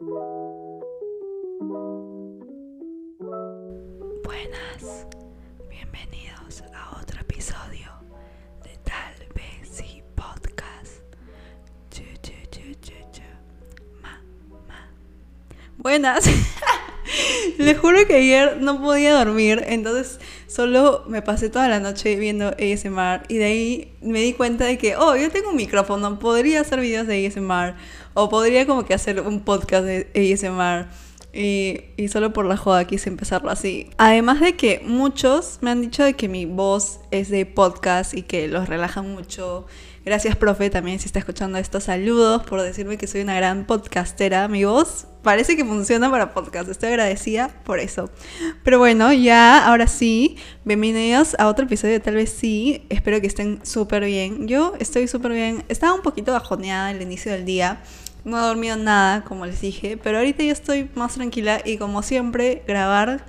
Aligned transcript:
Buenas, 0.00 0.22
bienvenidos 5.68 6.62
a 6.72 7.00
otro 7.00 7.20
episodio 7.20 7.88
de 8.62 8.78
Tal 8.84 9.26
vez 9.34 9.68
sí 9.68 10.04
podcast. 10.14 11.02
Chu, 11.90 12.04
chu, 12.22 12.32
chu. 13.10 13.22
Ma, 14.00 14.22
ma. 14.68 14.88
Buenas. 15.78 16.24
Les 17.58 17.76
juro 17.76 18.06
que 18.06 18.14
ayer 18.14 18.58
no 18.60 18.80
podía 18.80 19.14
dormir, 19.14 19.64
entonces 19.66 20.20
solo 20.46 21.02
me 21.08 21.22
pasé 21.22 21.50
toda 21.50 21.66
la 21.66 21.80
noche 21.80 22.14
viendo 22.14 22.50
ASMR 22.50 23.24
y 23.26 23.38
de 23.38 23.44
ahí 23.44 23.96
me 24.00 24.20
di 24.20 24.32
cuenta 24.32 24.64
de 24.64 24.78
que, 24.78 24.94
oh, 24.94 25.16
yo 25.16 25.28
tengo 25.30 25.50
un 25.50 25.56
micrófono, 25.56 26.20
podría 26.20 26.60
hacer 26.60 26.78
videos 26.80 27.08
de 27.08 27.26
ASMR 27.26 27.74
o 28.14 28.28
podría 28.28 28.66
como 28.66 28.84
que 28.84 28.94
hacer 28.94 29.20
un 29.20 29.40
podcast 29.40 29.84
de 29.84 30.08
ASMR. 30.14 30.88
Y, 31.32 31.82
y, 31.96 32.08
solo 32.08 32.32
por 32.32 32.46
la 32.46 32.56
joda 32.56 32.86
quise 32.86 33.10
empezarlo 33.10 33.50
así. 33.50 33.90
Además 33.98 34.40
de 34.40 34.56
que 34.56 34.80
muchos 34.84 35.58
me 35.60 35.70
han 35.70 35.82
dicho 35.82 36.02
de 36.02 36.14
que 36.14 36.26
mi 36.26 36.46
voz 36.46 37.00
es 37.10 37.28
de 37.28 37.44
podcast 37.44 38.14
y 38.14 38.22
que 38.22 38.48
los 38.48 38.68
relaja 38.68 39.02
mucho. 39.02 39.66
Gracias, 40.08 40.36
profe, 40.36 40.70
también 40.70 40.98
si 40.98 41.04
está 41.04 41.18
escuchando 41.18 41.58
esto. 41.58 41.80
Saludos 41.80 42.42
por 42.44 42.62
decirme 42.62 42.96
que 42.96 43.06
soy 43.06 43.20
una 43.20 43.34
gran 43.34 43.66
podcastera. 43.66 44.48
Mi 44.48 44.64
voz 44.64 45.06
parece 45.22 45.54
que 45.54 45.66
funciona 45.66 46.10
para 46.10 46.32
podcast. 46.32 46.70
Estoy 46.70 46.88
agradecida 46.88 47.50
por 47.62 47.78
eso. 47.78 48.08
Pero 48.64 48.78
bueno, 48.78 49.12
ya, 49.12 49.66
ahora 49.66 49.86
sí, 49.86 50.38
bienvenidos 50.64 51.36
a 51.38 51.46
otro 51.46 51.66
episodio 51.66 51.92
de 51.92 52.00
Tal 52.00 52.14
vez 52.14 52.30
sí. 52.30 52.86
Espero 52.88 53.20
que 53.20 53.26
estén 53.26 53.60
súper 53.66 54.06
bien. 54.06 54.48
Yo 54.48 54.72
estoy 54.80 55.08
súper 55.08 55.32
bien. 55.32 55.62
Estaba 55.68 55.92
un 55.92 56.00
poquito 56.00 56.32
bajoneada 56.32 56.90
el 56.90 57.02
inicio 57.02 57.30
del 57.30 57.44
día 57.44 57.82
no 58.24 58.38
he 58.38 58.42
dormido 58.42 58.76
nada, 58.76 59.24
como 59.24 59.46
les 59.46 59.60
dije, 59.60 59.96
pero 59.96 60.18
ahorita 60.18 60.42
ya 60.42 60.52
estoy 60.52 60.90
más 60.94 61.14
tranquila 61.14 61.60
y 61.64 61.76
como 61.76 62.02
siempre, 62.02 62.62
grabar 62.66 63.24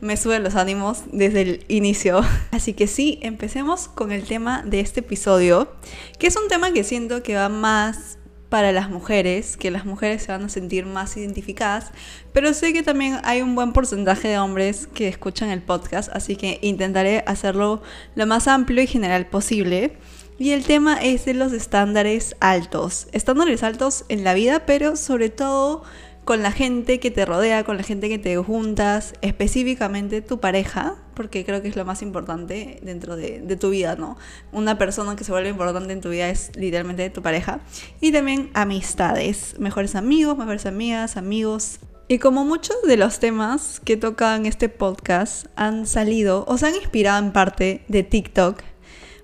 me 0.00 0.16
sube 0.16 0.38
los 0.38 0.54
ánimos 0.54 1.02
desde 1.12 1.42
el 1.42 1.64
inicio. 1.68 2.22
Así 2.50 2.72
que 2.72 2.86
sí, 2.86 3.18
empecemos 3.22 3.88
con 3.88 4.12
el 4.12 4.24
tema 4.24 4.62
de 4.64 4.80
este 4.80 5.00
episodio, 5.00 5.72
que 6.18 6.26
es 6.26 6.36
un 6.36 6.48
tema 6.48 6.72
que 6.72 6.84
siento 6.84 7.22
que 7.22 7.34
va 7.34 7.48
más 7.48 8.18
para 8.50 8.72
las 8.72 8.90
mujeres, 8.90 9.56
que 9.56 9.70
las 9.70 9.86
mujeres 9.86 10.24
se 10.24 10.32
van 10.32 10.44
a 10.44 10.48
sentir 10.48 10.84
más 10.84 11.16
identificadas, 11.16 11.92
pero 12.32 12.52
sé 12.52 12.72
que 12.72 12.82
también 12.82 13.18
hay 13.22 13.42
un 13.42 13.54
buen 13.54 13.72
porcentaje 13.72 14.28
de 14.28 14.38
hombres 14.38 14.88
que 14.88 15.08
escuchan 15.08 15.50
el 15.50 15.62
podcast, 15.62 16.10
así 16.12 16.36
que 16.36 16.58
intentaré 16.60 17.22
hacerlo 17.26 17.80
lo 18.16 18.26
más 18.26 18.48
amplio 18.48 18.82
y 18.82 18.88
general 18.88 19.26
posible. 19.26 19.96
Y 20.36 20.52
el 20.52 20.64
tema 20.64 20.96
es 20.96 21.26
de 21.26 21.34
los 21.34 21.52
estándares 21.52 22.34
altos. 22.40 23.08
Estándares 23.12 23.62
altos 23.62 24.06
en 24.08 24.24
la 24.24 24.32
vida, 24.32 24.64
pero 24.64 24.96
sobre 24.96 25.28
todo 25.28 25.84
con 26.30 26.44
la 26.44 26.52
gente 26.52 27.00
que 27.00 27.10
te 27.10 27.24
rodea, 27.24 27.64
con 27.64 27.76
la 27.76 27.82
gente 27.82 28.08
que 28.08 28.16
te 28.16 28.36
juntas, 28.36 29.14
específicamente 29.20 30.22
tu 30.22 30.38
pareja, 30.38 30.94
porque 31.14 31.44
creo 31.44 31.60
que 31.60 31.66
es 31.66 31.74
lo 31.74 31.84
más 31.84 32.02
importante 32.02 32.78
dentro 32.84 33.16
de, 33.16 33.56
tu 33.56 33.70
vida, 33.70 33.96
¿no? 33.96 34.16
Una 34.52 34.78
persona 34.78 35.16
que 35.16 35.24
se 35.24 35.32
vuelve 35.32 35.48
importante 35.48 35.92
en 35.92 36.00
tu 36.00 36.10
vida 36.10 36.28
es 36.28 36.52
literalmente 36.54 37.10
tu 37.10 37.20
pareja. 37.20 37.58
Y 38.00 38.12
también 38.12 38.48
amistades, 38.54 39.58
mejores 39.58 39.96
amigos, 39.96 40.38
mejores 40.38 40.66
amigas, 40.66 41.16
amigos. 41.16 41.80
Y 42.06 42.18
como 42.18 42.44
muchos 42.44 42.76
de 42.86 42.96
los 42.96 43.18
temas 43.18 43.80
que 43.84 43.96
tocan 43.96 44.46
este 44.46 44.68
podcast 44.68 45.46
han 45.56 45.84
salido 45.84 46.44
o 46.46 46.58
se 46.58 46.68
han 46.68 46.76
inspirado 46.76 47.18
en 47.26 47.32
parte 47.32 47.82
de 47.88 48.04
TikTok, 48.04 48.62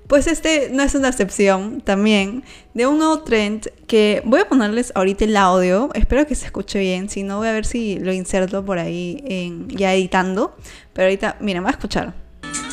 pues 0.09 0.27
este 0.27 0.71
no 0.73 0.83
es 0.83 0.95
una 0.95 1.09
excepción 1.09 1.81
también 1.81 2.45
de 2.75 2.87
un 2.87 2.99
nuevo 2.99 3.21
trend 3.21 3.69
que 3.87 4.23
voy 4.25 4.41
a 4.41 4.49
ponerles 4.49 4.93
ahorita 4.95 5.25
el 5.25 5.37
audio. 5.37 5.91
Espero 5.95 6.27
que 6.27 6.35
se 6.35 6.47
escuche 6.47 6.79
bien. 6.79 7.09
Si 7.09 7.23
no, 7.23 7.39
voy 7.39 7.49
a 7.49 7.53
ver 7.53 7.67
si 7.67 7.99
lo 7.99 8.13
inserto 8.13 8.65
por 8.65 8.79
ahí 8.79 9.23
en, 9.27 9.69
ya 9.69 9.95
editando. 9.95 10.57
Pero 10.93 11.07
ahorita, 11.07 11.37
miren, 11.41 11.63
voy 11.63 11.71
a 11.71 11.73
escuchar. 11.73 12.15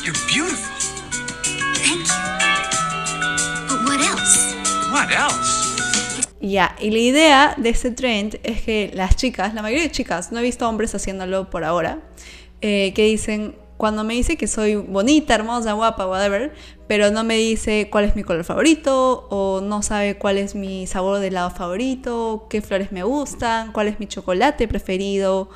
You're 0.04 0.18
beautiful. 0.28 0.74
Thank 1.82 2.06
you. 2.06 2.34
But 3.68 3.84
what 3.88 4.00
else? 4.00 4.54
What 4.92 5.10
else? 5.10 5.64
Ya, 6.40 6.76
y 6.78 6.90
la 6.90 6.98
idea 6.98 7.54
de 7.56 7.70
este 7.70 7.90
trend 7.90 8.38
es 8.42 8.60
que 8.60 8.90
las 8.94 9.16
chicas, 9.16 9.54
la 9.54 9.62
mayoría 9.62 9.84
de 9.84 9.90
chicas, 9.90 10.30
no 10.30 10.40
he 10.40 10.42
visto 10.42 10.68
hombres 10.68 10.94
haciéndolo 10.94 11.48
por 11.48 11.64
ahora, 11.64 12.00
eh, 12.60 12.92
que 12.94 13.06
dicen, 13.06 13.56
cuando 13.76 14.04
me 14.04 14.14
dice 14.14 14.36
que 14.36 14.46
soy 14.46 14.76
bonita, 14.76 15.34
hermosa, 15.34 15.72
guapa, 15.72 16.06
whatever, 16.06 16.54
pero 16.86 17.10
no 17.10 17.24
me 17.24 17.36
dice 17.36 17.88
cuál 17.90 18.04
es 18.04 18.16
mi 18.16 18.22
color 18.22 18.44
favorito 18.44 19.26
o 19.30 19.60
no 19.60 19.82
sabe 19.82 20.16
cuál 20.16 20.38
es 20.38 20.54
mi 20.54 20.86
sabor 20.86 21.18
de 21.18 21.28
helado 21.28 21.50
favorito, 21.50 22.46
qué 22.50 22.60
flores 22.60 22.92
me 22.92 23.02
gustan, 23.02 23.72
cuál 23.72 23.88
es 23.88 24.00
mi 24.00 24.06
chocolate 24.06 24.68
preferido 24.68 25.48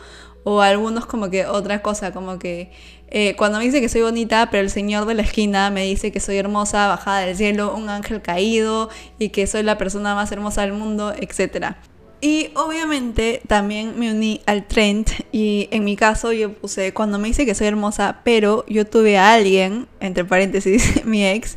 o 0.45 0.63
algunos 0.63 1.07
como 1.07 1.31
que 1.31 1.47
otra 1.47 1.83
cosa, 1.83 2.13
como 2.13 2.39
que 2.39 2.71
eh, 3.11 3.37
cuando 3.37 3.59
me 3.59 3.65
dice 3.65 3.81
que 3.81 3.89
soy 3.89 4.03
bonita, 4.03 4.49
pero 4.51 4.63
el 4.63 4.71
señor 4.71 5.07
de 5.07 5.15
la 5.15 5.23
esquina 5.23 5.71
me 5.71 5.85
dice 5.85 6.13
que 6.13 6.21
soy 6.21 6.37
hermosa, 6.37 6.89
bajada 6.89 7.21
del 7.21 7.37
cielo, 7.37 7.75
un 7.75 7.89
ángel 7.89 8.23
caído 8.23 8.89
y 9.19 9.31
que 9.31 9.47
soy 9.47 9.63
la 9.63 9.79
persona 9.79 10.15
más 10.15 10.31
hermosa 10.33 10.63
del 10.63 10.73
mundo, 10.73 11.13
etcétera. 11.19 11.79
Y 12.21 12.51
obviamente 12.55 13.41
también 13.47 13.99
me 13.99 14.11
uní 14.11 14.41
al 14.47 14.67
trend 14.67 15.07
y 15.31 15.69
en 15.71 15.85
mi 15.85 15.95
caso 15.95 16.33
yo 16.33 16.53
puse 16.53 16.93
cuando 16.93 17.19
me 17.19 17.29
dice 17.29 17.47
que 17.47 17.55
soy 17.55 17.69
hermosa, 17.69 18.23
pero 18.25 18.65
yo 18.67 18.87
tuve 18.87 19.19
a 19.19 19.35
alguien, 19.35 19.87
entre 20.01 20.25
paréntesis, 20.25 21.05
mi 21.07 21.25
ex, 21.25 21.57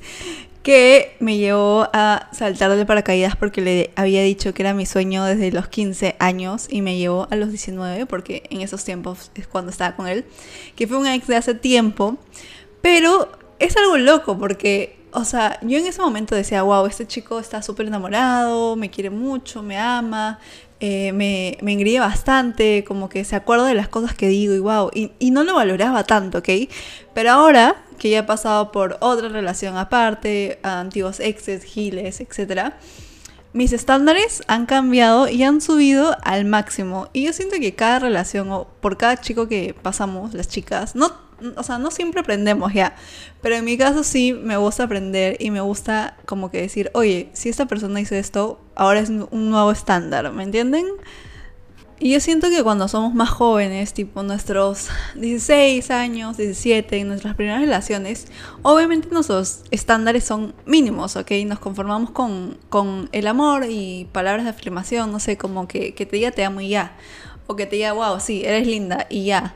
que 0.61 1.15
me 1.19 1.37
llevó 1.37 1.87
a 1.93 2.29
saltar 2.31 2.75
de 2.75 2.85
paracaídas 2.85 3.35
porque 3.35 3.61
le 3.61 3.89
había 3.95 4.21
dicho 4.21 4.53
que 4.53 4.61
era 4.61 4.75
mi 4.75 4.85
sueño 4.85 5.25
desde 5.25 5.51
los 5.51 5.67
15 5.67 6.15
años 6.19 6.67
y 6.69 6.83
me 6.83 6.95
llevó 6.97 7.27
a 7.31 7.35
los 7.35 7.49
19 7.49 8.05
porque 8.05 8.43
en 8.51 8.61
esos 8.61 8.83
tiempos 8.83 9.31
es 9.33 9.47
cuando 9.47 9.71
estaba 9.71 9.95
con 9.95 10.07
él, 10.07 10.25
que 10.75 10.85
fue 10.85 10.97
un 10.97 11.07
ex 11.07 11.25
de 11.25 11.37
hace 11.37 11.55
tiempo, 11.55 12.17
pero 12.81 13.31
es 13.57 13.75
algo 13.77 13.97
loco 13.97 14.37
porque 14.37 15.00
o 15.13 15.25
sea, 15.25 15.59
yo 15.61 15.77
en 15.77 15.85
ese 15.85 16.01
momento 16.01 16.35
decía, 16.35 16.63
wow, 16.63 16.85
este 16.85 17.05
chico 17.07 17.39
está 17.39 17.61
súper 17.61 17.87
enamorado, 17.87 18.75
me 18.75 18.89
quiere 18.89 19.09
mucho, 19.09 19.61
me 19.61 19.77
ama, 19.77 20.39
eh, 20.79 21.11
me, 21.13 21.57
me 21.61 21.73
engríe 21.73 21.99
bastante, 21.99 22.83
como 22.83 23.07
que 23.07 23.23
se 23.23 23.35
acuerda 23.35 23.67
de 23.67 23.75
las 23.75 23.87
cosas 23.87 24.15
que 24.15 24.27
digo 24.27 24.53
y 24.55 24.59
wow, 24.59 24.89
y, 24.93 25.31
no 25.31 25.43
lo 25.43 25.55
valoraba 25.55 26.03
tanto, 26.03 26.39
¿ok? 26.39 26.49
Pero 27.13 27.31
ahora 27.31 27.83
que 27.99 28.09
ya 28.09 28.19
he 28.19 28.23
pasado 28.23 28.71
por 28.71 28.97
otra 28.99 29.29
relación 29.29 29.77
aparte, 29.77 30.59
antiguos 30.63 31.19
exes, 31.19 31.63
giles, 31.63 32.19
etc., 32.19 32.73
mis 33.53 33.73
estándares 33.73 34.43
han 34.47 34.65
cambiado 34.65 35.27
y 35.27 35.43
han 35.43 35.61
subido 35.61 36.15
al 36.23 36.45
máximo. 36.45 37.09
Y 37.13 37.25
yo 37.25 37.33
siento 37.33 37.57
que 37.59 37.75
cada 37.75 37.99
relación 37.99 38.51
o 38.51 38.67
por 38.79 38.97
cada 38.97 39.19
chico 39.19 39.47
que 39.47 39.75
pasamos, 39.81 40.33
las 40.33 40.47
chicas, 40.47 40.95
no 40.95 41.31
o 41.55 41.63
sea, 41.63 41.77
no 41.79 41.91
siempre 41.91 42.21
aprendemos 42.21 42.73
ya, 42.73 42.95
pero 43.41 43.55
en 43.55 43.65
mi 43.65 43.77
caso 43.77 44.03
sí 44.03 44.33
me 44.33 44.57
gusta 44.57 44.83
aprender 44.83 45.37
y 45.39 45.51
me 45.51 45.61
gusta 45.61 46.15
como 46.25 46.51
que 46.51 46.61
decir, 46.61 46.91
oye, 46.93 47.29
si 47.33 47.49
esta 47.49 47.65
persona 47.65 47.99
hizo 47.99 48.15
esto, 48.15 48.61
ahora 48.75 48.99
es 48.99 49.09
un 49.09 49.49
nuevo 49.49 49.71
estándar, 49.71 50.31
¿me 50.31 50.43
entienden? 50.43 50.85
Y 52.03 52.09
yo 52.09 52.19
siento 52.19 52.49
que 52.49 52.63
cuando 52.63 52.87
somos 52.87 53.13
más 53.13 53.29
jóvenes, 53.29 53.93
tipo 53.93 54.23
nuestros 54.23 54.89
16 55.13 55.91
años, 55.91 56.35
17, 56.35 56.97
en 56.97 57.09
nuestras 57.09 57.35
primeras 57.35 57.61
relaciones, 57.61 58.25
obviamente 58.63 59.09
nuestros 59.11 59.61
estándares 59.69 60.23
son 60.23 60.55
mínimos, 60.65 61.15
¿ok? 61.15 61.29
Nos 61.45 61.59
conformamos 61.59 62.09
con, 62.09 62.57
con 62.69 63.07
el 63.11 63.27
amor 63.27 63.67
y 63.69 64.07
palabras 64.13 64.45
de 64.45 64.49
afirmación, 64.49 65.11
no 65.11 65.19
sé, 65.19 65.37
como 65.37 65.67
que, 65.67 65.93
que 65.93 66.07
te 66.07 66.15
diga 66.15 66.31
te 66.31 66.43
amo 66.43 66.61
y 66.61 66.69
ya. 66.69 66.97
O 67.45 67.55
que 67.55 67.67
te 67.67 67.75
diga, 67.75 67.93
wow, 67.93 68.19
sí, 68.19 68.41
eres 68.43 68.65
linda 68.65 69.05
y 69.07 69.25
ya. 69.25 69.53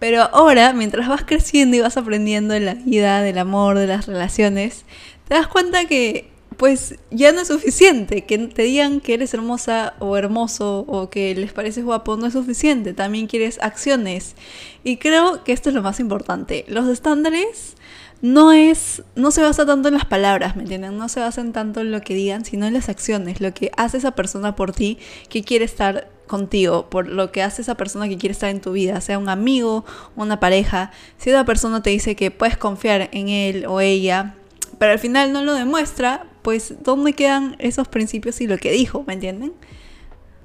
Pero 0.00 0.22
ahora, 0.32 0.72
mientras 0.72 1.06
vas 1.06 1.22
creciendo 1.24 1.76
y 1.76 1.80
vas 1.80 1.96
aprendiendo 1.96 2.54
de 2.54 2.60
la 2.60 2.74
vida, 2.74 3.22
del 3.22 3.38
amor, 3.38 3.78
de 3.78 3.86
las 3.86 4.06
relaciones, 4.06 4.84
te 5.28 5.34
das 5.34 5.46
cuenta 5.46 5.84
que 5.84 6.33
pues 6.56 6.96
ya 7.10 7.32
no 7.32 7.40
es 7.40 7.48
suficiente. 7.48 8.24
Que 8.24 8.38
te 8.38 8.62
digan 8.62 9.00
que 9.00 9.14
eres 9.14 9.34
hermosa 9.34 9.94
o 9.98 10.16
hermoso 10.16 10.84
o 10.88 11.10
que 11.10 11.34
les 11.34 11.52
pareces 11.52 11.84
guapo 11.84 12.16
no 12.16 12.26
es 12.26 12.32
suficiente. 12.32 12.94
También 12.94 13.26
quieres 13.26 13.58
acciones. 13.62 14.34
Y 14.82 14.96
creo 14.98 15.44
que 15.44 15.52
esto 15.52 15.68
es 15.68 15.74
lo 15.74 15.82
más 15.82 16.00
importante. 16.00 16.64
Los 16.68 16.88
estándares 16.88 17.76
no 18.22 18.52
es 18.52 19.02
no 19.16 19.30
se 19.30 19.42
basa 19.42 19.66
tanto 19.66 19.88
en 19.88 19.94
las 19.94 20.06
palabras, 20.06 20.56
¿me 20.56 20.62
entienden? 20.62 20.96
No 20.96 21.08
se 21.10 21.20
basan 21.20 21.52
tanto 21.52 21.82
en 21.82 21.90
lo 21.90 22.00
que 22.00 22.14
digan, 22.14 22.44
sino 22.44 22.66
en 22.66 22.72
las 22.72 22.88
acciones, 22.88 23.40
lo 23.42 23.52
que 23.52 23.70
hace 23.76 23.98
esa 23.98 24.12
persona 24.12 24.56
por 24.56 24.72
ti 24.72 24.98
que 25.28 25.42
quiere 25.42 25.66
estar 25.66 26.08
contigo, 26.26 26.88
por 26.88 27.06
lo 27.06 27.32
que 27.32 27.42
hace 27.42 27.62
esa 27.62 27.76
persona 27.76 28.08
que 28.08 28.16
quiere 28.16 28.32
estar 28.32 28.48
en 28.48 28.60
tu 28.60 28.72
vida, 28.72 29.00
sea 29.02 29.18
un 29.18 29.28
amigo, 29.28 29.84
una 30.16 30.40
pareja. 30.40 30.90
Si 31.18 31.30
esa 31.30 31.44
persona 31.44 31.82
te 31.82 31.90
dice 31.90 32.16
que 32.16 32.30
puedes 32.30 32.56
confiar 32.56 33.10
en 33.12 33.28
él 33.28 33.66
o 33.66 33.80
ella, 33.80 34.36
pero 34.78 34.92
al 34.92 34.98
final 34.98 35.32
no 35.32 35.42
lo 35.42 35.54
demuestra, 35.54 36.26
pues 36.42 36.74
¿dónde 36.82 37.14
quedan 37.14 37.56
esos 37.58 37.88
principios 37.88 38.40
y 38.40 38.46
lo 38.46 38.58
que 38.58 38.70
dijo? 38.72 39.04
¿Me 39.06 39.14
entienden? 39.14 39.52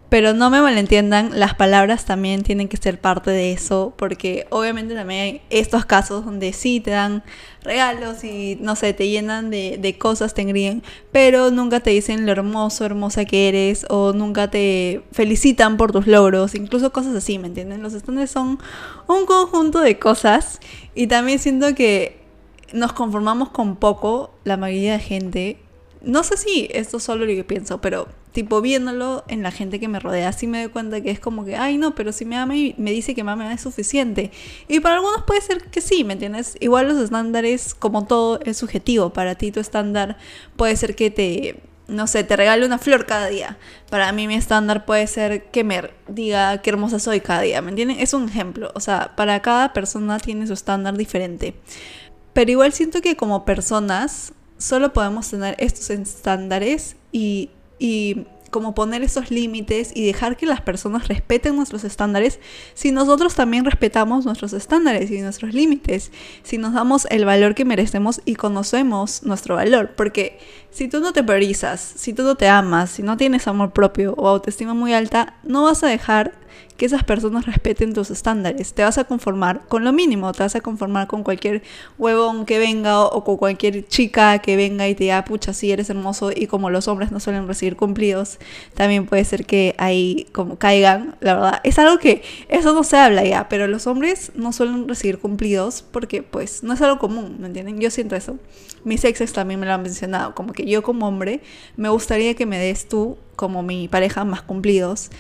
Pero 0.10 0.34
no 0.34 0.50
me 0.50 0.60
malentiendan, 0.60 1.40
las 1.40 1.54
palabras 1.54 2.06
también 2.06 2.42
tienen 2.42 2.68
que 2.68 2.78
ser 2.78 3.00
parte 3.00 3.30
de 3.30 3.52
eso, 3.52 3.94
porque 3.96 4.48
obviamente 4.50 4.96
también 4.96 5.22
hay 5.22 5.42
estos 5.52 5.86
casos 5.86 6.26
donde 6.26 6.52
sí 6.52 6.80
te 6.80 6.90
dan 6.90 7.22
regalos 7.62 8.24
y 8.24 8.58
no 8.60 8.76
sé, 8.76 8.94
te 8.94 9.08
llenan 9.08 9.52
de, 9.52 9.96
cosas, 10.00 10.34
te 10.34 10.42
engríen, 10.42 10.82
pero 11.12 11.52
nunca 11.52 11.82
te 11.82 11.92
dicen 11.92 12.26
lo 12.26 12.32
hermoso, 12.32 12.86
hermosa 12.86 13.26
que 13.26 13.50
eres, 13.50 13.86
o 13.88 14.12
nunca 14.14 14.50
te 14.50 15.04
felicitan 15.12 15.78
por 15.78 15.92
tus 15.92 16.08
logros, 16.08 16.56
incluso 16.56 16.92
cosas 16.92 17.16
así, 17.16 17.38
¿me 17.38 17.46
entienden? 17.46 17.84
Los 17.84 17.94
estándares 17.94 18.32
son 18.32 18.58
un 19.08 19.26
conjunto 19.28 19.80
de 19.80 20.00
cosas 20.00 20.60
y 20.96 21.06
también 21.06 21.38
siento 21.38 21.76
que 21.76 22.19
nos 22.74 22.94
conformamos 22.94 23.50
con 23.50 23.76
poco, 23.76 24.32
la 24.44 24.58
mayoría 24.58 24.94
de 24.94 25.00
gente. 25.00 25.58
No 26.02 26.24
sé 26.24 26.38
si 26.38 26.70
esto 26.72 26.98
es 26.98 27.04
solo 27.04 27.26
lo 27.26 27.34
que 27.34 27.44
pienso, 27.44 27.82
pero 27.82 28.08
tipo 28.32 28.62
viéndolo 28.62 29.24
en 29.28 29.44
la 29.44 29.52
gente 29.52 29.80
que 29.80 29.88
me 29.88 30.00
rodea, 30.00 30.32
sí 30.32 30.48
me 30.48 30.62
doy 30.62 30.72
cuenta 30.72 31.02
que 31.02 31.12
es 31.12 31.20
como 31.20 31.44
que, 31.46 31.56
ay 31.56 31.78
no, 31.78 31.96
pero 31.96 32.12
si 32.12 32.26
me 32.26 32.38
ama 32.38 32.54
me 32.78 32.92
dice 32.92 33.16
que 33.16 33.24
me 33.24 33.32
ama 33.32 33.54
es 33.54 33.62
suficiente. 33.62 34.32
Y 34.68 34.80
para 34.80 34.96
algunos 34.96 35.24
puede 35.24 35.42
ser 35.42 35.64
que 35.66 35.82
sí, 35.82 36.04
¿me 36.04 36.14
entiendes? 36.14 36.56
Igual 36.60 36.88
los 36.88 36.98
estándares, 36.98 37.74
como 37.74 38.06
todo, 38.06 38.40
es 38.46 38.58
subjetivo. 38.58 39.12
Para 39.12 39.36
ti 39.36 39.52
tu 39.52 39.60
estándar 39.60 40.18
puede 40.56 40.76
ser 40.76 40.96
que 40.96 41.12
te, 41.12 41.60
no 41.90 42.08
sé, 42.08 42.24
te 42.24 42.36
regale 42.36 42.66
una 42.66 42.78
flor 42.78 43.06
cada 43.06 43.28
día. 43.28 43.58
Para 43.90 44.12
mí 44.12 44.28
mi 44.28 44.36
estándar 44.36 44.86
puede 44.86 45.08
ser 45.08 45.46
que 45.46 45.64
me 45.64 45.90
diga 46.08 46.62
qué 46.62 46.70
hermosa 46.70 47.00
soy 47.00 47.20
cada 47.20 47.42
día, 47.42 47.62
¿me 47.62 47.72
entienden? 47.72 48.00
Es 48.00 48.14
un 48.14 48.30
ejemplo. 48.30 48.72
O 48.76 48.80
sea, 48.80 49.14
para 49.16 49.42
cada 49.42 49.74
persona 49.74 50.20
tiene 50.20 50.48
su 50.48 50.54
estándar 50.54 50.96
diferente. 50.98 51.56
Pero 52.40 52.52
igual 52.52 52.72
siento 52.72 53.02
que 53.02 53.18
como 53.18 53.44
personas 53.44 54.32
solo 54.58 54.94
podemos 54.94 55.30
tener 55.30 55.58
estos 55.60 55.90
estándares 55.90 56.96
y, 57.12 57.50
y 57.80 58.28
como 58.50 58.74
poner 58.74 59.04
esos 59.04 59.30
límites 59.30 59.92
y 59.94 60.06
dejar 60.06 60.38
que 60.38 60.46
las 60.46 60.62
personas 60.62 61.10
respeten 61.10 61.58
nuestros 61.58 61.84
estándares 61.84 62.40
si 62.76 62.94
nosotros 62.94 63.36
también 63.36 63.66
respetamos 63.66 64.24
nuestros 64.24 64.54
estándares 64.54 65.12
y 65.12 65.20
nuestros 65.20 65.54
límites, 65.54 66.14
si 66.42 66.58
nos 66.58 66.72
damos 66.72 67.08
el 67.10 67.26
valor 67.26 67.56
que 67.56 67.66
merecemos 67.66 68.22
y 68.24 68.36
conocemos 68.36 69.24
nuestro 69.24 69.56
valor, 69.56 69.96
porque 69.98 70.40
si 70.72 70.88
tú 70.88 71.02
no 71.02 71.12
te 71.12 71.26
priorizas, 71.26 71.82
si 71.82 72.14
tú 72.14 72.24
no 72.24 72.36
te 72.36 72.48
amas, 72.48 72.90
si 72.90 73.04
no 73.04 73.18
tienes 73.18 73.50
amor 73.50 73.74
propio 73.74 74.14
o 74.18 74.30
autoestima 74.30 74.74
muy 74.74 74.94
alta, 74.94 75.36
no 75.44 75.64
vas 75.64 75.84
a 75.84 75.88
dejar 75.88 76.40
que 76.80 76.86
esas 76.86 77.04
personas 77.04 77.46
respeten 77.46 77.94
tus 77.94 78.10
estándares. 78.10 78.74
Te 78.74 78.84
vas 78.84 78.98
a 78.98 79.04
conformar 79.04 79.68
con 79.68 79.84
lo 79.84 79.92
mínimo, 79.92 80.32
te 80.32 80.44
vas 80.44 80.56
a 80.56 80.62
conformar 80.62 81.08
con 81.08 81.24
cualquier 81.24 81.62
huevón 81.98 82.46
que 82.46 82.58
venga 82.58 83.02
o, 83.02 83.26
con 83.26 83.36
cualquier 83.36 83.86
chica 83.86 84.40
que 84.40 84.56
venga 84.56 84.88
y 84.88 84.96
te 84.96 85.04
diga, 85.04 85.26
pucha, 85.26 85.52
sí, 85.54 85.74
eres 85.74 85.90
hermoso 85.90 86.32
y 86.34 86.48
como 86.48 86.70
los 86.70 86.88
hombres 86.88 87.12
no 87.12 87.20
suelen 87.20 87.48
recibir 87.50 87.76
cumplidos, 87.76 88.40
también 88.76 89.06
puede 89.06 89.26
ser 89.26 89.46
que 89.46 89.76
ahí 89.78 90.28
como 90.32 90.58
caigan, 90.58 91.18
la 91.20 91.34
verdad. 91.34 91.62
Es 91.66 91.78
algo 91.80 92.00
que 92.00 92.24
eso 92.48 92.74
no 92.74 92.86
se 92.86 92.96
habla 92.96 93.26
ya, 93.26 93.50
pero 93.50 93.68
los 93.68 93.86
hombres 93.86 94.32
no 94.36 94.54
suelen 94.54 94.88
recibir 94.88 95.20
cumplidos 95.20 95.82
porque 95.82 96.24
pues 96.24 96.64
no 96.64 96.74
es 96.74 96.82
algo 96.82 96.98
común, 96.98 97.36
¿me 97.40 97.48
entienden? 97.48 97.82
Yo 97.82 97.92
siento 97.92 98.16
eso. 98.16 98.38
Mis 98.86 99.04
exes 99.04 99.34
también 99.34 99.60
me 99.60 99.66
lo 99.66 99.74
han 99.74 99.84
mencionado, 99.84 100.34
como 100.34 100.54
que 100.54 100.66
yo 100.66 100.82
como 100.82 101.10
hombre 101.10 101.42
me 101.76 101.90
gustaría 101.90 102.36
que 102.36 102.46
me 102.46 102.58
des 102.58 102.88
tú 102.88 103.18
como 103.36 103.64
mi 103.64 103.90
pareja 103.90 104.24
más 104.24 104.42
cumplidos 104.42 105.12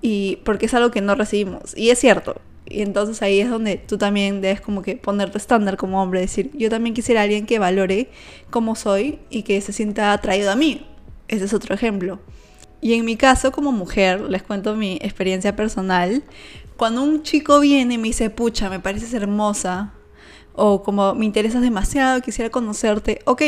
y 0.00 0.36
porque 0.44 0.66
es 0.66 0.74
algo 0.74 0.90
que 0.90 1.00
no 1.00 1.14
recibimos. 1.14 1.76
Y 1.76 1.90
es 1.90 1.98
cierto. 1.98 2.40
Y 2.68 2.82
entonces 2.82 3.22
ahí 3.22 3.40
es 3.40 3.48
donde 3.48 3.76
tú 3.76 3.96
también 3.96 4.40
debes 4.40 4.60
como 4.60 4.82
que 4.82 4.96
ponerte 4.96 5.38
estándar 5.38 5.76
como 5.76 6.02
hombre, 6.02 6.20
decir, 6.20 6.50
yo 6.54 6.68
también 6.68 6.94
quisiera 6.94 7.20
a 7.20 7.24
alguien 7.24 7.46
que 7.46 7.58
valore 7.58 8.10
cómo 8.50 8.74
soy 8.74 9.20
y 9.30 9.42
que 9.42 9.60
se 9.60 9.72
sienta 9.72 10.12
atraído 10.12 10.50
a 10.50 10.56
mí. 10.56 10.84
Ese 11.28 11.44
es 11.44 11.54
otro 11.54 11.74
ejemplo. 11.74 12.18
Y 12.80 12.94
en 12.94 13.04
mi 13.04 13.16
caso 13.16 13.52
como 13.52 13.72
mujer, 13.72 14.20
les 14.22 14.42
cuento 14.42 14.74
mi 14.74 14.98
experiencia 15.00 15.54
personal, 15.54 16.24
cuando 16.76 17.02
un 17.02 17.22
chico 17.22 17.60
viene 17.60 17.94
y 17.94 17.98
me 17.98 18.08
dice, 18.08 18.30
pucha, 18.30 18.68
me 18.68 18.80
pareces 18.80 19.14
hermosa, 19.14 19.92
o 20.54 20.82
como 20.82 21.14
me 21.14 21.24
interesas 21.24 21.62
demasiado, 21.62 22.20
quisiera 22.20 22.50
conocerte, 22.50 23.20
ok, 23.24 23.42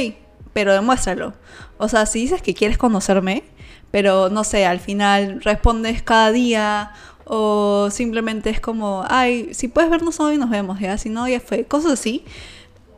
pero 0.53 0.73
demuéstralo. 0.73 1.35
O 1.77 1.89
sea, 1.89 2.07
si 2.07 2.21
dices 2.21 2.41
que 2.41 2.55
quieres 2.55 2.79
conocerme, 2.79 3.45
pero 3.91 4.29
no 4.31 4.45
sé, 4.45 4.67
al 4.67 4.81
final 4.81 5.41
respondes 5.43 6.03
cada 6.03 6.33
día 6.33 6.93
o 7.25 7.89
simplemente 7.91 8.51
es 8.51 8.61
como, 8.61 9.05
ay, 9.09 9.51
si 9.53 9.69
puedes 9.69 9.91
vernos 9.91 10.19
hoy 10.21 10.39
nos 10.39 10.51
vemos, 10.51 10.81
ya, 10.81 10.97
si 10.99 11.11
no, 11.11 11.29
ya 11.29 11.41
fue, 11.41 11.65
cosas 11.65 11.93
así. 11.93 12.25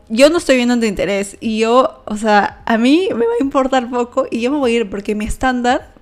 Yo 0.09 0.29
no 0.29 0.37
estoy 0.37 0.57
viendo 0.57 0.77
tu 0.77 0.85
interés 0.85 1.37
y 1.39 1.59
yo, 1.59 2.03
o 2.05 2.17
sea, 2.17 2.61
a 2.65 2.77
mí 2.77 3.07
me 3.09 3.25
va 3.25 3.33
a 3.39 3.43
importar 3.43 3.89
poco 3.89 4.27
y 4.29 4.41
yo 4.41 4.51
me 4.51 4.57
voy 4.57 4.73
a 4.73 4.75
ir 4.77 4.89
porque 4.89 5.15
mi 5.15 5.25
estándar, 5.25 5.93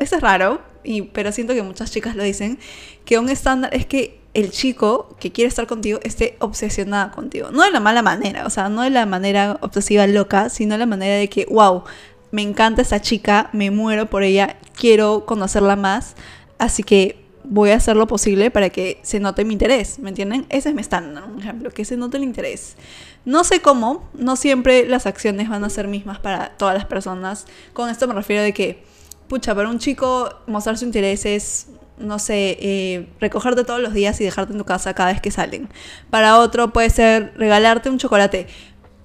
eso 0.00 0.16
es 0.16 0.22
raro, 0.22 0.60
y, 0.84 1.02
pero 1.02 1.32
siento 1.32 1.54
que 1.54 1.62
muchas 1.62 1.90
chicas 1.90 2.16
lo 2.16 2.22
dicen, 2.22 2.58
que 3.04 3.18
un 3.18 3.28
estándar 3.28 3.74
es 3.74 3.86
que 3.86 4.22
el 4.34 4.50
chico 4.50 5.14
que 5.20 5.30
quiere 5.30 5.48
estar 5.48 5.66
contigo 5.66 6.00
esté 6.02 6.36
obsesionada 6.38 7.10
contigo. 7.10 7.50
No 7.50 7.62
de 7.62 7.70
la 7.70 7.80
mala 7.80 8.02
manera, 8.02 8.46
o 8.46 8.50
sea, 8.50 8.68
no 8.68 8.82
de 8.82 8.90
la 8.90 9.04
manera 9.04 9.58
obsesiva 9.60 10.06
loca, 10.06 10.48
sino 10.48 10.74
de 10.74 10.78
la 10.78 10.86
manera 10.86 11.16
de 11.16 11.28
que, 11.28 11.46
wow, 11.46 11.84
me 12.32 12.42
encanta 12.42 12.82
esta 12.82 13.00
chica, 13.00 13.50
me 13.52 13.70
muero 13.70 14.06
por 14.06 14.24
ella, 14.24 14.56
quiero 14.74 15.24
conocerla 15.26 15.76
más, 15.76 16.16
así 16.58 16.82
que 16.82 17.22
voy 17.44 17.70
a 17.70 17.76
hacer 17.76 17.96
lo 17.96 18.06
posible 18.06 18.50
para 18.50 18.70
que 18.70 18.98
se 19.02 19.20
note 19.20 19.44
mi 19.44 19.52
interés, 19.52 19.98
¿me 19.98 20.08
entienden? 20.08 20.46
Ese 20.48 20.70
es 20.70 20.74
mi 20.74 20.80
estándar, 20.80 21.24
un 21.24 21.38
ejemplo, 21.38 21.70
que 21.70 21.84
se 21.84 21.96
note 21.96 22.16
el 22.16 22.24
interés. 22.24 22.76
No 23.24 23.44
sé 23.44 23.60
cómo, 23.60 24.08
no 24.14 24.36
siempre 24.36 24.88
las 24.88 25.06
acciones 25.06 25.48
van 25.48 25.62
a 25.62 25.70
ser 25.70 25.88
mismas 25.88 26.18
para 26.18 26.56
todas 26.56 26.74
las 26.74 26.86
personas. 26.86 27.46
Con 27.72 27.90
esto 27.90 28.08
me 28.08 28.14
refiero 28.14 28.42
de 28.42 28.54
que, 28.54 28.82
pucha, 29.28 29.54
para 29.54 29.68
un 29.68 29.78
chico 29.78 30.30
mostrar 30.46 30.78
su 30.78 30.86
interés 30.86 31.26
es, 31.26 31.68
no 31.98 32.18
sé, 32.18 32.56
eh, 32.60 33.08
recogerte 33.20 33.64
todos 33.64 33.80
los 33.80 33.92
días 33.92 34.20
y 34.20 34.24
dejarte 34.24 34.52
en 34.52 34.58
tu 34.58 34.64
casa 34.64 34.94
cada 34.94 35.12
vez 35.12 35.20
que 35.20 35.30
salen. 35.30 35.68
Para 36.10 36.38
otro 36.38 36.72
puede 36.72 36.90
ser 36.90 37.34
regalarte 37.36 37.90
un 37.90 37.98
chocolate. 37.98 38.46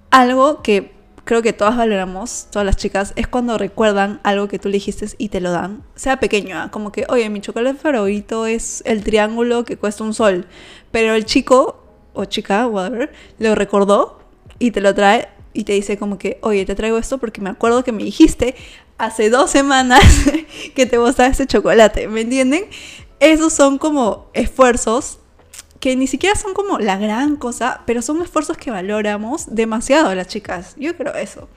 Algo 0.09 0.61
que 0.61 0.96
creo 1.27 1.43
que 1.43 1.53
todas 1.53 1.77
valoramos, 1.77 2.47
todas 2.49 2.65
las 2.65 2.77
chicas, 2.77 3.13
es 3.15 3.27
cuando 3.27 3.57
recuerdan 3.59 4.19
algo 4.23 4.47
que 4.47 4.57
tú 4.57 4.69
le 4.69 4.75
dijiste 4.75 5.05
y 5.19 5.29
te 5.29 5.41
lo 5.41 5.51
dan. 5.51 5.83
Sea 5.93 6.19
pequeño, 6.19 6.57
¿ah? 6.57 6.71
como 6.71 6.91
que, 6.91 7.05
oye, 7.09 7.29
mi 7.29 7.41
chocolate 7.41 7.77
favorito 7.77 8.47
es 8.47 8.81
el 8.85 9.03
triángulo 9.03 9.65
que 9.65 9.77
cuesta 9.77 10.03
un 10.03 10.15
sol. 10.15 10.47
Pero 10.89 11.13
el 11.13 11.25
chico 11.25 11.83
o 12.13 12.25
chica, 12.25 12.65
whatever, 12.65 13.11
lo 13.37 13.53
recordó 13.53 14.19
y 14.57 14.71
te 14.71 14.81
lo 14.81 14.95
trae 14.95 15.27
y 15.53 15.65
te 15.65 15.73
dice 15.73 15.97
como 15.97 16.17
que, 16.17 16.39
oye, 16.41 16.65
te 16.65 16.75
traigo 16.75 16.97
esto 16.97 17.17
porque 17.17 17.41
me 17.41 17.49
acuerdo 17.49 17.83
que 17.83 17.91
me 17.91 18.03
dijiste 18.03 18.55
hace 18.97 19.29
dos 19.29 19.51
semanas 19.51 20.01
que 20.75 20.85
te 20.85 20.97
gustaba 20.97 21.29
ese 21.29 21.45
chocolate, 21.45 22.07
¿me 22.07 22.21
entienden? 22.21 22.65
Esos 23.19 23.53
son 23.53 23.77
como 23.77 24.29
esfuerzos 24.33 25.19
que 25.79 25.95
ni 25.95 26.07
siquiera 26.07 26.35
son 26.35 26.53
como 26.53 26.79
la 26.79 26.97
gran 26.97 27.35
cosa, 27.35 27.81
pero 27.85 28.01
son 28.01 28.21
esfuerzos 28.21 28.57
que 28.57 28.71
valoramos 28.71 29.53
demasiado 29.53 30.13
las 30.15 30.27
chicas. 30.27 30.75
Yo 30.77 30.95
creo 30.95 31.13
eso. 31.15 31.47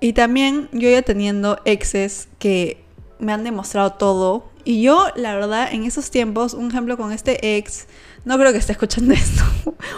Y 0.00 0.12
también 0.12 0.68
yo 0.72 0.90
ya 0.90 1.02
teniendo 1.02 1.58
exes 1.64 2.28
que 2.38 2.82
me 3.18 3.32
han 3.32 3.44
demostrado 3.44 3.92
todo. 3.94 4.44
Y 4.64 4.82
yo, 4.82 5.06
la 5.14 5.34
verdad, 5.34 5.72
en 5.72 5.84
esos 5.84 6.10
tiempos, 6.10 6.54
un 6.54 6.70
ejemplo 6.70 6.96
con 6.96 7.12
este 7.12 7.56
ex, 7.56 7.86
no 8.24 8.36
creo 8.38 8.52
que 8.52 8.58
esté 8.58 8.72
escuchando 8.72 9.14
esto, 9.14 9.42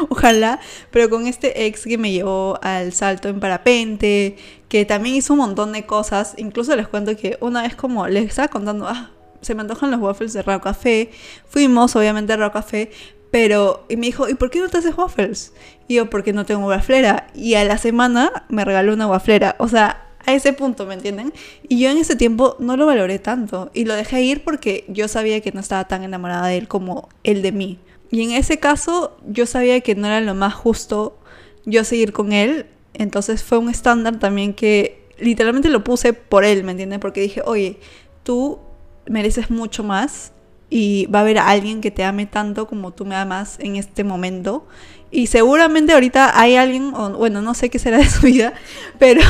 ojalá, 0.09 0.61
pero 0.91 1.09
con 1.09 1.27
este 1.27 1.67
ex 1.67 1.85
que 1.85 1.99
me 1.99 2.13
llevó 2.13 2.59
al 2.63 2.93
salto 2.93 3.29
en 3.29 3.41
parapente, 3.41 4.37
que 4.69 4.85
también 4.85 5.17
hizo 5.17 5.33
un 5.33 5.41
montón 5.41 5.73
de 5.73 5.87
cosas, 5.87 6.35
incluso 6.37 6.77
les 6.77 6.87
cuento 6.87 7.17
que 7.17 7.39
una 7.41 7.63
vez 7.63 7.75
como 7.75 8.07
les 8.07 8.27
estaba 8.27 8.49
contando, 8.49 8.87
ah, 8.87 9.11
se 9.41 9.55
me 9.55 9.63
antojan 9.63 9.91
los 9.91 10.01
waffles 10.01 10.33
de 10.33 10.43
Rao 10.43 10.61
Café. 10.61 11.11
Fuimos, 11.47 11.97
obviamente, 11.97 12.33
a 12.33 12.37
Rao 12.37 12.53
Café. 12.53 12.91
Pero, 13.31 13.85
y 13.89 13.97
me 13.97 14.07
dijo, 14.07 14.29
¿y 14.29 14.35
por 14.35 14.51
qué 14.51 14.61
no 14.61 14.69
te 14.69 14.79
haces 14.79 14.97
waffles? 14.97 15.53
Y 15.87 15.97
yo, 15.97 16.09
porque 16.11 16.33
no 16.33 16.47
tengo 16.47 16.67
waflera. 16.67 17.27
Y 17.35 17.55
a 17.55 17.65
la 17.65 17.79
semana 17.79 18.47
me 18.49 18.65
regaló 18.65 18.95
una 18.95 19.07
waflera. 19.07 19.57
O 19.59 19.69
sea, 19.69 20.07
a 20.25 20.35
ese 20.35 20.53
punto, 20.53 20.87
¿me 20.87 20.95
entienden? 20.95 21.33
Y 21.69 21.79
yo 21.81 21.91
en 21.91 21.99
ese 21.99 22.17
tiempo 22.17 22.57
no 22.59 22.77
lo 22.77 22.87
valoré 22.87 23.19
tanto. 23.19 23.71
Y 23.75 23.85
lo 23.85 23.95
dejé 23.95 24.23
ir 24.23 24.45
porque 24.45 24.85
yo 24.89 25.09
sabía 25.09 25.41
que 25.41 25.53
no 25.53 25.61
estaba 25.61 25.87
tan 25.87 26.05
enamorada 26.05 26.47
de 26.49 26.57
él 26.57 26.69
como 26.69 27.09
él 27.23 27.43
de 27.43 27.53
mí. 27.53 27.79
Y 28.11 28.23
en 28.23 28.33
ese 28.33 28.59
caso, 28.59 29.17
yo 29.27 29.47
sabía 29.47 29.81
que 29.81 29.95
no 29.95 30.07
era 30.07 30.21
lo 30.21 30.35
más 30.35 30.55
justo 30.55 31.19
yo 31.67 31.85
seguir 31.85 32.13
con 32.13 32.33
él. 32.33 32.67
Entonces 32.95 33.43
fue 33.45 33.59
un 33.59 33.69
estándar 33.69 34.19
también 34.19 34.55
que 34.55 35.07
literalmente 35.19 35.69
lo 35.69 35.85
puse 35.85 36.13
por 36.13 36.45
él, 36.45 36.65
¿me 36.65 36.73
entienden? 36.73 37.01
Porque 37.01 37.21
dije, 37.21 37.43
oye, 37.45 37.79
tú 38.23 38.59
mereces 39.09 39.51
mucho 39.51 39.83
más 39.83 40.33
y 40.71 41.07
va 41.07 41.21
a 41.21 41.23
haber 41.23 41.39
alguien 41.39 41.81
que 41.81 41.91
te 41.91 42.05
ame 42.05 42.27
tanto 42.27 42.67
como 42.67 42.93
tú 42.93 43.05
me 43.05 43.17
amas 43.17 43.57
en 43.61 43.77
este 43.77 44.05
momento. 44.05 44.67
Y 45.11 45.29
seguramente 45.29 45.95
ahorita 45.95 46.39
hay 46.39 46.57
alguien, 46.57 46.93
bueno, 46.93 47.41
no 47.41 47.55
sé 47.55 47.71
qué 47.71 47.79
será 47.79 47.99
de 47.99 48.09
su 48.09 48.27
vida, 48.27 48.53
pero, 48.99 49.23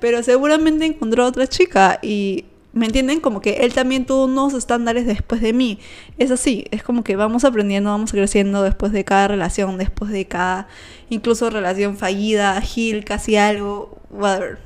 pero 0.00 0.22
seguramente 0.22 0.86
encontró 0.86 1.26
otra 1.26 1.46
chica 1.46 1.98
y 2.02 2.46
¿Me 2.72 2.86
entienden? 2.86 3.20
Como 3.20 3.42
que 3.42 3.58
él 3.64 3.74
también 3.74 4.06
tuvo 4.06 4.24
unos 4.24 4.54
estándares 4.54 5.06
después 5.06 5.42
de 5.42 5.52
mí. 5.52 5.78
Es 6.16 6.30
así, 6.30 6.64
es 6.70 6.82
como 6.82 7.04
que 7.04 7.16
vamos 7.16 7.44
aprendiendo, 7.44 7.90
vamos 7.90 8.12
creciendo 8.12 8.62
después 8.62 8.92
de 8.92 9.04
cada 9.04 9.28
relación, 9.28 9.76
después 9.76 10.10
de 10.10 10.24
cada 10.26 10.68
incluso 11.10 11.50
relación 11.50 11.98
fallida, 11.98 12.58
gil, 12.62 13.04
casi 13.04 13.36
algo, 13.36 13.98
whatever. 14.10 14.58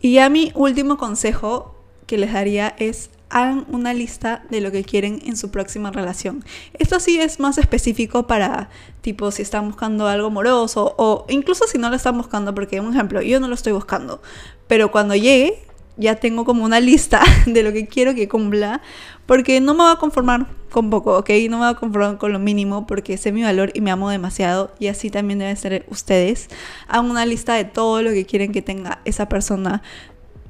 Y 0.00 0.14
ya 0.14 0.30
mi 0.30 0.50
último 0.54 0.96
consejo 0.96 1.74
que 2.06 2.16
les 2.16 2.32
daría 2.32 2.74
es 2.78 3.10
hagan 3.32 3.64
una 3.68 3.94
lista 3.94 4.44
de 4.50 4.60
lo 4.60 4.70
que 4.70 4.84
quieren 4.84 5.20
en 5.24 5.36
su 5.36 5.50
próxima 5.50 5.90
relación. 5.90 6.44
Esto 6.74 7.00
sí 7.00 7.18
es 7.18 7.40
más 7.40 7.58
específico 7.58 8.26
para 8.26 8.68
tipo 9.00 9.30
si 9.30 9.42
están 9.42 9.66
buscando 9.68 10.06
algo 10.06 10.28
amoroso 10.28 10.94
o 10.98 11.24
incluso 11.28 11.66
si 11.66 11.78
no 11.78 11.88
lo 11.88 11.96
están 11.96 12.16
buscando, 12.16 12.54
porque 12.54 12.80
un 12.80 12.92
ejemplo, 12.92 13.22
yo 13.22 13.40
no 13.40 13.48
lo 13.48 13.54
estoy 13.54 13.72
buscando, 13.72 14.22
pero 14.68 14.92
cuando 14.92 15.16
llegue 15.16 15.64
ya 15.96 16.16
tengo 16.16 16.44
como 16.44 16.64
una 16.64 16.80
lista 16.80 17.22
de 17.46 17.62
lo 17.62 17.72
que 17.72 17.86
quiero 17.86 18.14
que 18.14 18.28
cumpla, 18.28 18.80
porque 19.26 19.60
no 19.60 19.74
me 19.74 19.84
voy 19.84 19.92
a 19.92 19.96
conformar 19.96 20.46
con 20.70 20.90
poco, 20.90 21.18
¿ok? 21.18 21.30
No 21.48 21.58
me 21.58 21.64
voy 21.64 21.74
a 21.74 21.74
conformar 21.74 22.18
con 22.18 22.32
lo 22.32 22.38
mínimo 22.38 22.86
porque 22.86 23.16
sé 23.16 23.30
mi 23.30 23.42
valor 23.42 23.70
y 23.74 23.80
me 23.80 23.90
amo 23.90 24.10
demasiado 24.10 24.72
y 24.78 24.88
así 24.88 25.10
también 25.10 25.38
deben 25.38 25.56
ser 25.56 25.84
ustedes. 25.88 26.48
Hagan 26.88 27.10
una 27.10 27.26
lista 27.26 27.54
de 27.54 27.64
todo 27.64 28.02
lo 28.02 28.10
que 28.10 28.24
quieren 28.24 28.52
que 28.52 28.62
tenga 28.62 29.00
esa 29.04 29.28
persona 29.28 29.82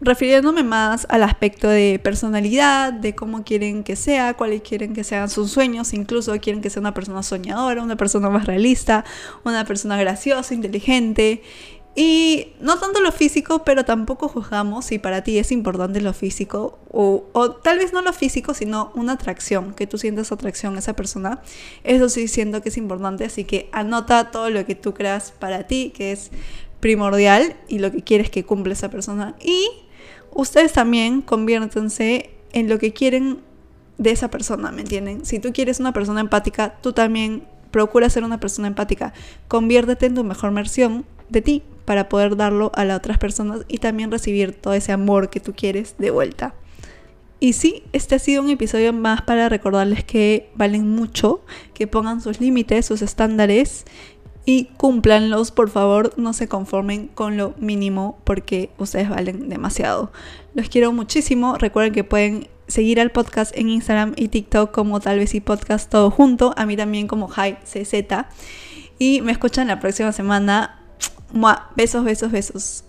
refiriéndome 0.03 0.65
más 0.65 1.07
al 1.09 1.23
aspecto 1.23 1.69
de 1.69 2.01
personalidad, 2.03 2.93
de 2.93 3.15
cómo 3.15 3.45
quieren 3.45 3.85
que 3.85 3.95
sea, 3.95 4.35
cuáles 4.35 4.63
quieren 4.63 4.95
que 4.95 5.05
sean 5.05 5.31
sus 5.31 5.53
sueños, 5.53 5.95
incluso 5.95 6.39
quieren 6.41 6.61
que 6.61 6.71
sea 6.71 6.81
una 6.81 6.93
persona 6.93 7.23
soñadora, 7.23 7.83
una 7.83 7.97
persona 7.97 8.29
más 8.29 8.47
realista, 8.47 9.05
una 9.45 9.65
persona 9.65 9.97
graciosa, 9.97 10.55
inteligente. 10.55 11.43
Y 11.95 12.55
no 12.59 12.79
tanto 12.79 13.01
lo 13.01 13.13
físico, 13.13 13.65
pero 13.65 13.85
tampoco 13.85 14.27
juzgamos 14.27 14.87
si 14.87 14.99
para 14.99 15.23
ti 15.23 15.39
es 15.39 15.53
importante 15.53 16.01
lo 16.01 16.15
físico, 16.15 16.79
o, 16.91 17.27
o, 17.33 17.53
tal 17.53 17.79
vez 17.79 17.93
no 17.93 18.01
lo 18.01 18.13
físico, 18.15 18.55
sino 18.55 18.91
una 18.95 19.13
atracción, 19.13 19.75
que 19.75 19.87
tú 19.87 19.99
sientas 19.99 20.33
atracción 20.33 20.75
a 20.75 20.79
esa 20.81 20.97
persona. 20.97 21.43
Eso 21.85 22.09
sí 22.09 22.29
siento 22.29 22.63
que 22.63 22.71
es 22.71 22.77
importante, 22.79 23.25
así 23.27 23.45
que 23.45 23.69
anota 23.73 24.31
todo 24.31 24.49
lo 24.51 24.65
que 24.65 24.75
tú 24.75 24.95
creas 24.95 25.33
para 25.39 25.67
ti, 25.67 25.93
que 25.95 26.13
es 26.13 26.31
primordial, 26.81 27.57
y 27.69 27.79
lo 27.79 27.93
que 27.93 28.03
quieres 28.03 28.31
que 28.31 28.43
cumpla 28.43 28.73
esa 28.73 28.91
persona. 28.91 29.37
Y 29.39 29.69
ustedes 30.35 30.73
también 30.73 31.23
conviértanse 31.23 32.31
en 32.53 32.69
lo 32.69 32.79
que 32.79 32.93
quieren 32.93 33.41
de 33.99 34.11
esa 34.11 34.31
persona, 34.31 34.73
¿me 34.73 34.83
entienden? 34.83 35.25
Si 35.25 35.39
tú 35.39 35.53
quieres 35.53 35.81
una 35.81 35.93
persona 35.93 36.21
empática, 36.21 36.77
tú 36.81 36.93
también 36.93 37.45
procura 37.71 38.11
ser 38.11 38.25
una 38.25 38.41
persona 38.41 38.69
empática. 38.69 39.13
Conviértete 39.49 40.07
en 40.07 40.15
tu 40.15 40.25
mejor 40.25 40.53
versión 40.53 41.05
de 41.29 41.43
ti 41.43 41.63
para 41.85 42.09
poder 42.09 42.37
darlo 42.37 42.71
a 42.75 42.85
las 42.85 42.99
otras 42.99 43.19
personas 43.19 43.65
y 43.69 43.79
también 43.79 44.11
recibir 44.11 44.53
todo 44.53 44.75
ese 44.75 44.93
amor 44.93 45.31
que 45.31 45.41
tú 45.41 45.55
quieres 45.55 45.97
de 45.99 46.11
vuelta. 46.11 46.55
Y 47.41 47.55
sí, 47.55 47.83
este 47.93 48.15
ha 48.15 48.19
sido 48.21 48.43
un 48.43 48.51
episodio 48.51 48.93
más 48.93 49.23
para 49.23 49.49
recordarles 49.49 50.05
que 50.05 50.51
valen 50.55 50.89
mucho, 50.89 51.45
que 51.75 51.89
pongan 51.89 52.21
sus 52.21 52.41
límites, 52.41 52.87
sus 52.87 53.03
estándares 53.03 53.85
y 54.45 54.65
cúmplanlos, 54.77 55.51
por 55.51 55.71
favor, 55.71 56.13
no 56.17 56.33
se 56.33 56.49
conformen 56.49 57.09
con 57.09 57.37
lo 57.37 57.55
mínimo 57.59 58.19
porque 58.25 58.71
ustedes 58.79 59.09
valen 59.09 59.49
demasiado. 59.49 60.13
Los 60.55 60.69
quiero 60.69 60.93
muchísimo, 60.93 61.57
recuerden 61.59 61.93
que 61.93 62.05
pueden 62.05 62.49
seguir 62.67 63.01
al 63.01 63.11
podcast 63.11 63.57
en 63.57 63.69
Instagram 63.69 64.15
y 64.17 64.29
TikTok 64.29 64.71
como 64.71 65.01
tal 65.01 65.19
vez 65.19 65.35
y 65.35 65.41
podcast 65.41 65.91
todo 65.91 66.11
junto, 66.11 66.55
a 66.57 66.67
mí 66.67 66.77
también 66.77 67.07
como 67.07 67.29
CZ 67.29 67.93
y 68.99 69.21
me 69.21 69.33
escuchan 69.33 69.67
la 69.67 69.81
próxima 69.81 70.13
semana. 70.13 70.79
Besos, 71.75 72.05
besos, 72.05 72.31
besos. 72.31 72.85